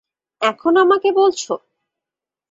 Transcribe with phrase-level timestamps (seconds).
[0.41, 1.41] এখন আমাকে বলছ?